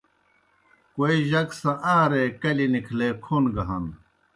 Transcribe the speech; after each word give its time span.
کوئی 0.95 1.19
جک 1.31 1.49
سہ 1.61 1.71
آن٘رے 1.95 2.23
کلیْ 2.41 2.67
نِکھلے 2.73 3.09
کھون 3.23 3.43
گہ 3.55 3.63
ہنہ۔ 3.69 3.91